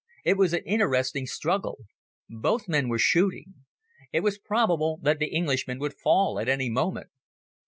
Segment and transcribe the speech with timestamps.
[0.25, 1.85] It was an interesting struggle.
[2.27, 3.53] Both men were shooting.
[4.11, 7.11] It was probable that the Englishman would fall at any moment.